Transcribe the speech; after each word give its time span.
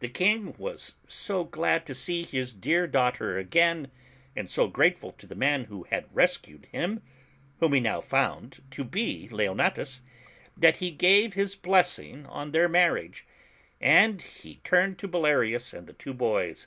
The 0.00 0.08
King 0.08 0.56
was 0.58 0.96
so 1.06 1.44
glad 1.44 1.86
to 1.86 1.94
see 1.94 2.24
his 2.24 2.52
dear 2.52 2.88
daughter 2.88 3.38
again, 3.38 3.92
and 4.34 4.50
so 4.50 4.66
grateful 4.66 5.12
to 5.12 5.24
the 5.28 5.36
man 5.36 5.66
who 5.66 5.84
had 5.84 6.12
rescued 6.12 6.66
him 6.72 7.00
(whom 7.60 7.72
he 7.74 7.78
now 7.78 8.00
found 8.00 8.60
to 8.72 8.82
be 8.82 9.28
Leonatus), 9.30 10.00
that 10.56 10.78
he 10.78 10.90
gave 10.90 11.34
his 11.34 11.54
blessing 11.54 12.26
on 12.26 12.50
their 12.50 12.68
marriage, 12.68 13.24
and 13.80 14.22
he 14.22 14.56
turned 14.64 14.98
to 14.98 15.06
Bellarius, 15.06 15.72
and 15.72 15.86
the 15.86 15.92
two 15.92 16.12
boys. 16.12 16.66